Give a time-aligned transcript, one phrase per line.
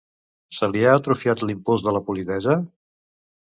[0.59, 2.59] Se li ha atrofiat l'impuls de la polidesa?